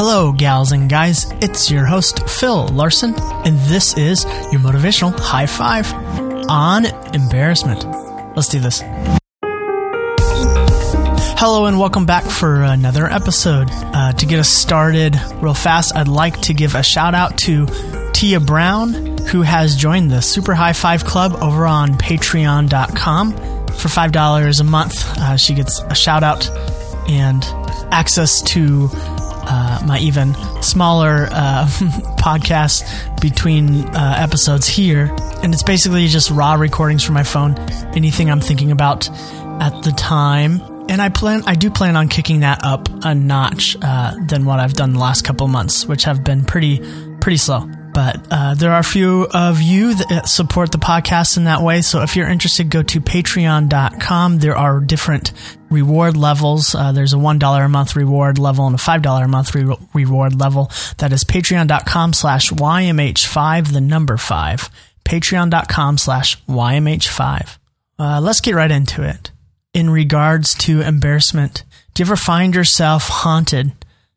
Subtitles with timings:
[0.00, 1.28] Hello, gals and guys.
[1.42, 5.92] It's your host, Phil Larson, and this is your motivational high five
[6.48, 6.84] on
[7.16, 7.84] embarrassment.
[8.36, 8.80] Let's do this.
[11.36, 13.66] Hello, and welcome back for another episode.
[13.72, 17.66] Uh, to get us started real fast, I'd like to give a shout out to
[18.12, 23.32] Tia Brown, who has joined the Super High Five Club over on patreon.com.
[23.32, 26.48] For $5 a month, uh, she gets a shout out
[27.08, 27.42] and
[27.90, 28.88] access to
[29.48, 31.66] uh, my even smaller uh,
[32.18, 35.14] podcast between uh, episodes here.
[35.42, 37.58] And it's basically just raw recordings from my phone,
[37.94, 39.08] anything I'm thinking about
[39.60, 40.60] at the time.
[40.88, 44.58] And I plan, I do plan on kicking that up a notch uh, than what
[44.60, 46.80] I've done the last couple months, which have been pretty,
[47.20, 47.68] pretty slow
[47.98, 51.82] but uh, there are a few of you that support the podcast in that way.
[51.82, 54.38] So if you're interested, go to patreon.com.
[54.38, 55.32] There are different
[55.68, 56.76] reward levels.
[56.76, 60.38] Uh, there's a $1 a month reward level and a $5 a month re- reward
[60.38, 60.70] level.
[60.98, 64.70] That is patreon.com slash YMH5, the number five.
[65.04, 67.58] Patreon.com slash YMH5.
[67.98, 69.32] Uh, let's get right into it.
[69.74, 73.72] In regards to embarrassment, do you ever find yourself haunted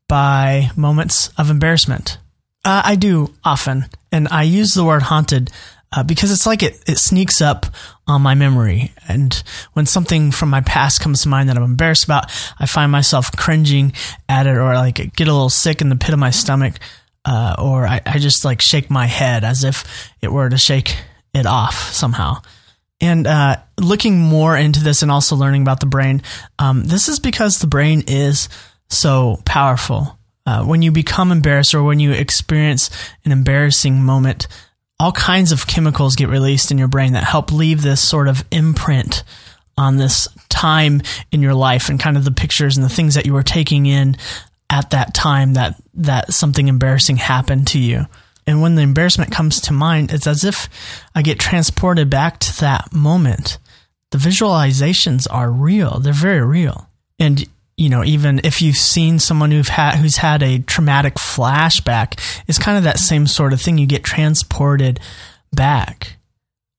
[0.07, 2.19] by moments of embarrassment?
[2.63, 5.51] Uh, I do often, and I use the word haunted
[5.93, 7.65] uh, because it's like it, it sneaks up
[8.07, 8.93] on my memory.
[9.07, 9.33] And
[9.73, 13.31] when something from my past comes to mind that I'm embarrassed about, I find myself
[13.35, 13.93] cringing
[14.29, 16.75] at it or like get a little sick in the pit of my stomach.
[17.23, 20.95] Uh, or I, I just like shake my head as if it were to shake
[21.33, 22.41] it off somehow.
[22.99, 26.21] And uh, looking more into this and also learning about the brain,
[26.57, 28.47] um, this is because the brain is
[28.89, 30.17] so powerful.
[30.45, 32.89] Uh, when you become embarrassed or when you experience
[33.25, 34.47] an embarrassing moment,
[34.99, 38.43] all kinds of chemicals get released in your brain that help leave this sort of
[38.51, 39.23] imprint
[39.77, 43.25] on this time in your life and kind of the pictures and the things that
[43.25, 44.15] you were taking in
[44.69, 48.05] at that time that that something embarrassing happened to you.
[48.47, 50.69] And when the embarrassment comes to mind, it's as if
[51.13, 53.59] I get transported back to that moment.
[54.11, 55.99] The visualizations are real.
[55.99, 56.87] They're very real.
[57.19, 57.47] And
[57.81, 62.59] you know, even if you've seen someone who've had who's had a traumatic flashback, it's
[62.59, 63.79] kind of that same sort of thing.
[63.79, 64.99] You get transported
[65.51, 66.17] back.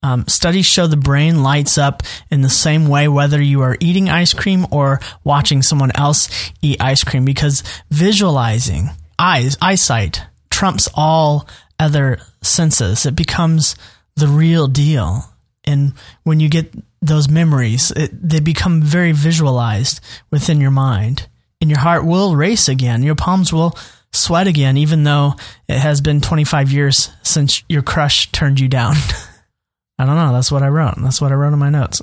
[0.01, 4.09] Um, studies show the brain lights up in the same way whether you are eating
[4.09, 6.29] ice cream or watching someone else
[6.61, 8.89] eat ice cream because visualizing
[9.19, 11.49] eyes eyesight trumps all
[11.79, 13.05] other senses.
[13.05, 13.75] It becomes
[14.15, 15.25] the real deal.
[15.65, 15.93] And
[16.23, 16.73] when you get
[17.05, 19.99] those memories, it, they become very visualized
[20.31, 21.27] within your mind.
[21.61, 23.03] And your heart will race again.
[23.03, 23.77] Your palms will
[24.11, 25.33] sweat again, even though
[25.67, 28.95] it has been 25 years since your crush turned you down.
[29.99, 30.33] I don't know.
[30.33, 30.95] That's what I wrote.
[30.97, 32.01] That's what I wrote in my notes.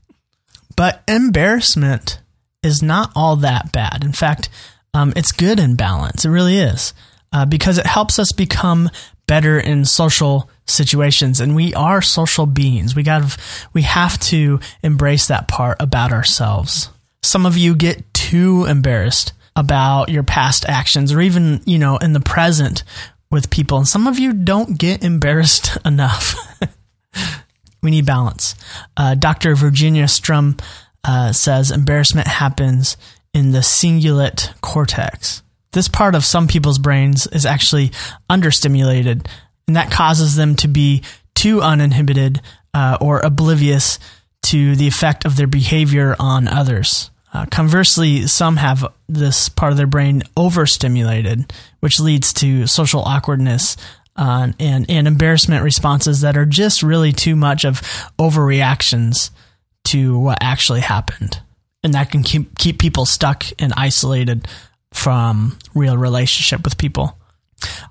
[0.76, 2.20] but embarrassment
[2.62, 4.02] is not all that bad.
[4.02, 4.48] In fact,
[4.94, 6.24] um, it's good in balance.
[6.24, 6.94] It really is.
[7.32, 8.90] Uh, because it helps us become
[9.26, 12.94] better in social situations and we are social beings.
[12.94, 13.36] We got
[13.72, 16.90] we have to embrace that part about ourselves.
[17.22, 22.12] Some of you get too embarrassed about your past actions or even, you know, in
[22.12, 22.84] the present
[23.30, 26.34] with people and some of you don't get embarrassed enough.
[27.82, 28.54] we need balance.
[28.96, 29.54] Uh, Dr.
[29.54, 30.56] Virginia Sturm
[31.04, 32.96] uh, says embarrassment happens
[33.34, 35.42] in the cingulate cortex.
[35.72, 37.92] This part of some people's brains is actually
[38.28, 39.26] understimulated
[39.66, 41.02] and that causes them to be
[41.34, 42.40] too uninhibited
[42.74, 43.98] uh, or oblivious
[44.42, 47.10] to the effect of their behavior on others.
[47.32, 53.76] Uh, conversely, some have this part of their brain overstimulated, which leads to social awkwardness
[54.16, 57.80] uh, and, and embarrassment responses that are just really too much of
[58.18, 59.30] overreactions
[59.84, 61.40] to what actually happened.
[61.82, 64.46] And that can keep, keep people stuck and isolated
[64.92, 67.18] from real relationship with people.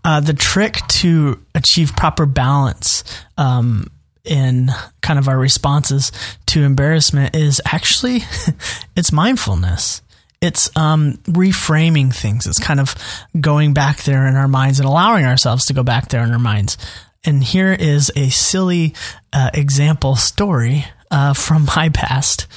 [0.03, 3.03] Uh, the trick to achieve proper balance
[3.37, 3.87] um,
[4.23, 4.69] in
[5.01, 6.11] kind of our responses
[6.47, 8.19] to embarrassment is actually
[8.95, 10.01] it's mindfulness.
[10.41, 12.47] It's um, reframing things.
[12.47, 12.96] It's kind of
[13.40, 16.40] going back there in our minds and allowing ourselves to go back there in our
[16.40, 16.78] minds.
[17.23, 18.96] And here is a silly
[19.31, 22.47] uh, example story uh, from my past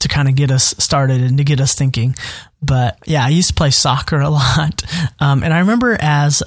[0.00, 2.14] to kind of get us started and to get us thinking.
[2.62, 4.82] But yeah, I used to play soccer a lot.
[5.18, 6.42] Um, and I remember as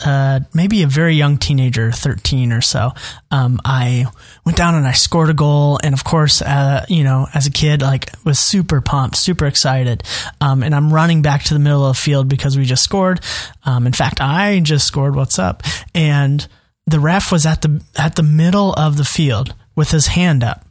[0.53, 2.91] maybe a very young teenager, 13 or so,
[3.31, 4.05] um, I
[4.45, 5.79] went down and I scored a goal.
[5.83, 10.03] And of course, uh, you know, as a kid, like was super pumped, super excited.
[10.39, 13.19] Um, and I'm running back to the middle of the field because we just scored.
[13.65, 15.15] Um, in fact, I just scored.
[15.15, 15.63] What's up?
[15.93, 16.47] And
[16.87, 20.64] the ref was at the, at the middle of the field with his hand up.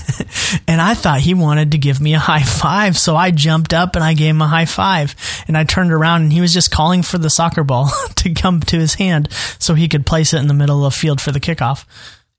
[0.68, 2.98] and I thought he wanted to give me a high five.
[2.98, 5.14] So I jumped up and I gave him a high five.
[5.46, 8.60] And I turned around and he was just calling for the soccer ball to come
[8.60, 9.28] to his hand
[9.58, 11.84] so he could place it in the middle of the field for the kickoff.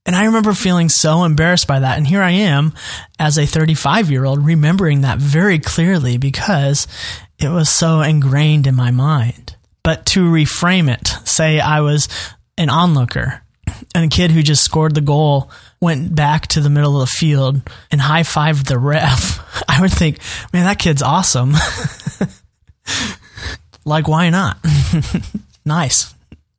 [0.05, 1.97] And I remember feeling so embarrassed by that.
[1.97, 2.73] And here I am
[3.19, 6.87] as a 35 year old remembering that very clearly because
[7.39, 9.55] it was so ingrained in my mind.
[9.81, 12.09] But to reframe it, say I was
[12.57, 13.41] an onlooker
[13.95, 15.51] and a kid who just scored the goal
[15.83, 19.39] went back to the middle of the field and high fived the ref,
[19.69, 20.19] I would think,
[20.51, 21.53] man, that kid's awesome.
[23.85, 24.57] like, why not?
[25.65, 26.15] nice.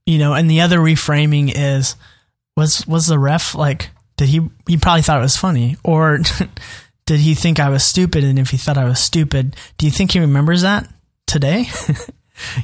[0.07, 1.97] You know, and the other reframing is
[2.57, 6.19] was was the ref like did he he probably thought it was funny or
[7.07, 9.93] did he think I was stupid and if he thought I was stupid, do you
[9.93, 10.89] think he remembers that
[11.27, 11.67] today?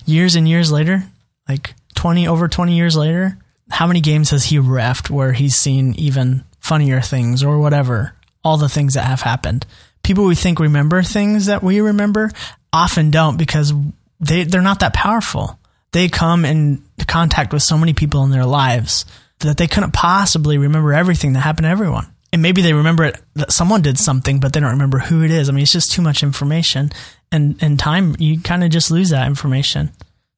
[0.04, 1.02] years and years later?
[1.48, 3.38] Like 20 over 20 years later?
[3.70, 8.14] how many games has he refed where he's seen even funnier things or whatever?
[8.44, 9.66] All the things that have happened.
[10.02, 12.30] People we think remember things that we remember
[12.72, 13.72] often don't because
[14.20, 15.58] they, they're not that powerful.
[15.92, 19.04] They come in contact with so many people in their lives
[19.40, 22.06] that they couldn't possibly remember everything that happened to everyone.
[22.32, 25.30] And maybe they remember it, that someone did something, but they don't remember who it
[25.30, 25.48] is.
[25.48, 26.90] I mean, it's just too much information.
[27.32, 29.90] And in time, you kind of just lose that information.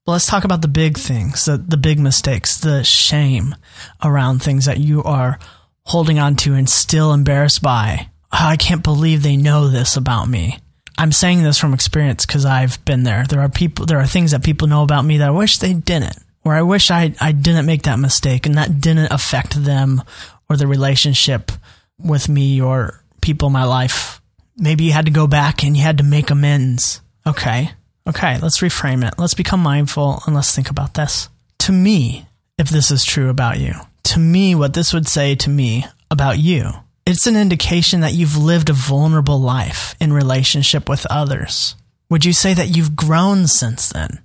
[0.07, 3.55] Well, let's talk about the big things, the, the big mistakes, the shame
[4.03, 5.39] around things that you are
[5.85, 8.09] holding on to and still embarrassed by.
[8.33, 10.59] Oh, I can't believe they know this about me.
[10.99, 13.25] I'm saying this from experience because I've been there.
[13.29, 15.73] There are people, there are things that people know about me that I wish they
[15.75, 20.03] didn't, or I wish I, I didn't make that mistake and that didn't affect them
[20.49, 21.51] or the relationship
[21.99, 24.21] with me or people in my life.
[24.57, 27.01] Maybe you had to go back and you had to make amends.
[27.27, 27.71] Okay.
[28.07, 29.15] Okay, let's reframe it.
[29.19, 31.29] Let's become mindful and let's think about this.
[31.61, 32.27] To me,
[32.59, 36.39] if this is true about you, to me, what this would say to me about
[36.39, 36.73] you,
[37.07, 41.75] it's an indication that you've lived a vulnerable life in relationship with others.
[42.11, 44.21] Would you say that you've grown since then?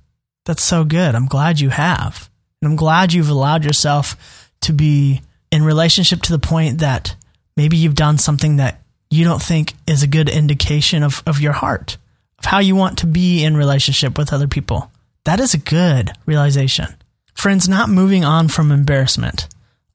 [0.45, 1.15] That's so good.
[1.15, 2.29] I'm glad you have.
[2.62, 5.21] And I'm glad you've allowed yourself to be
[5.51, 7.15] in relationship to the point that
[7.56, 11.53] maybe you've done something that you don't think is a good indication of, of your
[11.53, 11.97] heart
[12.39, 14.91] of how you want to be in relationship with other people.
[15.25, 16.95] That is a good realization.
[17.33, 19.47] Friends, not moving on from embarrassment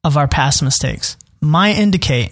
[0.03, 2.31] of our past mistakes might indicate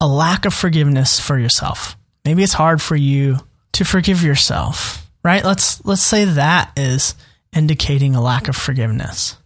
[0.00, 1.96] a lack of forgiveness for yourself.
[2.24, 3.38] Maybe it's hard for you
[3.72, 5.44] to forgive yourself, right?
[5.44, 7.14] Let's let's say that is
[7.54, 9.36] indicating a lack of forgiveness.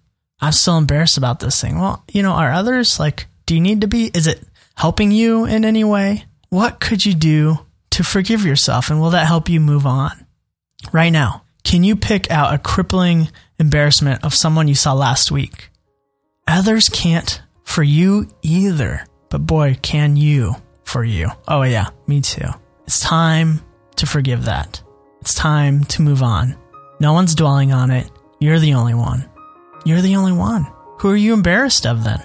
[0.40, 1.78] I'm still embarrassed about this thing.
[1.78, 4.42] Well, you know, are others like do you need to be is it
[4.76, 6.24] helping you in any way?
[6.50, 7.58] What could you do
[7.90, 10.26] to forgive yourself, and will that help you move on?
[10.92, 13.28] Right now, can you pick out a crippling
[13.58, 15.70] embarrassment of someone you saw last week?
[16.46, 21.28] Others can't for you either, but boy, can you for you.
[21.48, 22.46] Oh, yeah, me too.
[22.86, 23.60] It's time
[23.96, 24.82] to forgive that.
[25.20, 26.56] It's time to move on.
[27.00, 28.10] No one's dwelling on it.
[28.38, 29.28] You're the only one.
[29.84, 30.66] You're the only one.
[31.00, 32.22] Who are you embarrassed of then?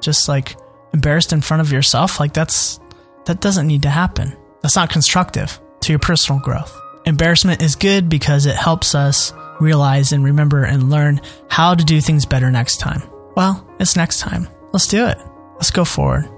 [0.00, 0.56] Just like
[0.92, 2.20] embarrassed in front of yourself?
[2.20, 2.80] Like that's,
[3.26, 4.36] that doesn't need to happen.
[4.62, 6.78] That's not constructive to your personal growth.
[7.06, 12.00] Embarrassment is good because it helps us realize and remember and learn how to do
[12.00, 13.02] things better next time.
[13.36, 14.48] Well, it's next time.
[14.72, 15.18] Let's do it.
[15.54, 16.28] Let's go forward.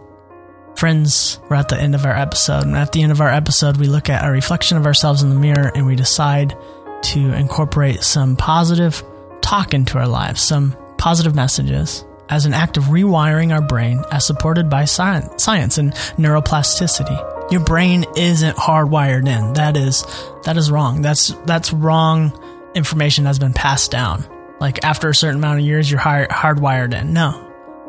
[0.77, 2.65] Friends, we're at the end of our episode.
[2.65, 5.31] And at the end of our episode, we look at a reflection of ourselves in
[5.31, 6.57] the mirror and we decide
[7.03, 9.03] to incorporate some positive
[9.41, 14.27] talk into our lives, some positive messages as an act of rewiring our brain as
[14.27, 17.53] supported by science, and neuroplasticity.
[17.53, 19.53] Your brain isn't hardwired in.
[19.53, 20.05] That is
[20.45, 21.03] that is wrong.
[21.03, 22.33] That's that's wrong
[22.75, 24.25] information that's been passed down.
[24.61, 27.13] Like after a certain amount of years, you're hard, hardwired in.
[27.13, 27.42] No,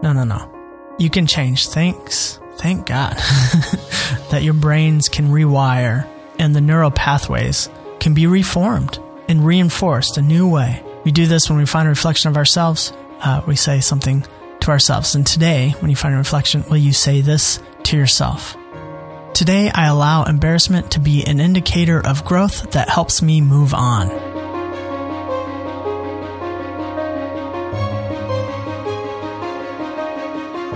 [0.04, 0.52] no, no, no.
[1.00, 1.70] You can change.
[1.70, 3.16] Thanks, thank God
[4.32, 6.06] that your brains can rewire
[6.38, 7.70] and the neural pathways
[8.02, 10.84] can be reformed and reinforced a new way.
[11.06, 12.92] We do this when we find a reflection of ourselves.
[13.22, 14.26] Uh, we say something
[14.60, 15.16] to ourselves.
[15.16, 18.58] And today, when you find a reflection, will you say this to yourself?
[19.34, 24.33] Today, I allow embarrassment to be an indicator of growth that helps me move on.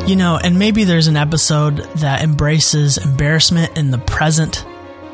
[0.07, 4.65] You know, and maybe there's an episode that embraces embarrassment in the present.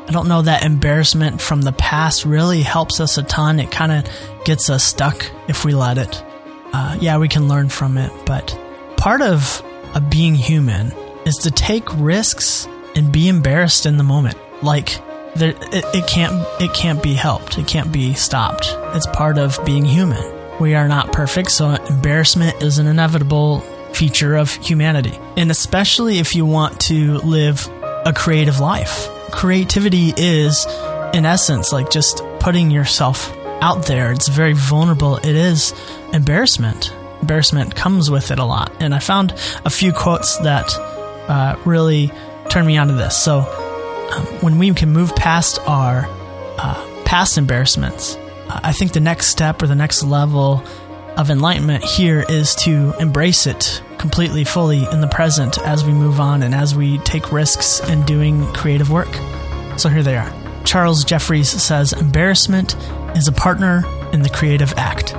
[0.06, 3.58] I don't know that embarrassment from the past really helps us a ton.
[3.58, 6.22] It kind of gets us stuck if we let it.
[6.72, 8.56] Uh, yeah, we can learn from it, but
[8.96, 9.60] part of,
[9.96, 10.92] of being human
[11.24, 14.38] is to take risks and be embarrassed in the moment.
[14.62, 15.00] Like
[15.34, 17.58] there, it, it can't it can't be helped.
[17.58, 18.68] It can't be stopped.
[18.94, 20.22] It's part of being human.
[20.60, 25.18] We are not perfect, so embarrassment is an inevitable feature of humanity.
[25.36, 27.68] And especially if you want to live
[28.04, 29.08] a creative life.
[29.30, 30.66] Creativity is,
[31.14, 34.12] in essence, like just putting yourself out there.
[34.12, 35.16] It's very vulnerable.
[35.16, 35.74] It is
[36.12, 36.94] embarrassment.
[37.20, 38.72] Embarrassment comes with it a lot.
[38.80, 39.32] And I found
[39.64, 40.70] a few quotes that
[41.28, 42.12] uh, really
[42.50, 43.16] turned me onto this.
[43.16, 43.40] So,
[44.12, 46.06] um, when we can move past our
[46.58, 50.62] uh, past embarrassments, uh, I think the next step or the next level
[51.16, 56.20] of enlightenment here is to embrace it completely, fully in the present as we move
[56.20, 59.14] on and as we take risks in doing creative work.
[59.78, 60.32] So here they are.
[60.64, 62.76] Charles Jeffries says, Embarrassment
[63.16, 65.14] is a partner in the creative act.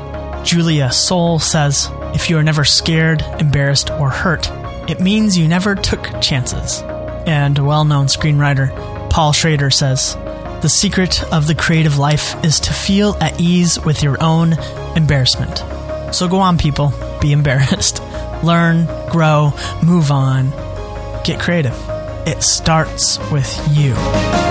[0.46, 4.50] Julia Sorel says, If you are never scared, embarrassed, or hurt,
[4.90, 6.82] it means you never took chances.
[7.26, 8.70] And a well known screenwriter,
[9.10, 10.16] Paul Schrader, says,
[10.62, 14.54] The secret of the creative life is to feel at ease with your own
[14.96, 15.64] embarrassment.
[16.16, 18.02] So go on, people, be embarrassed.
[18.42, 19.54] Learn, grow,
[19.84, 20.52] move on,
[21.26, 21.76] get creative.
[22.26, 24.45] It starts with you.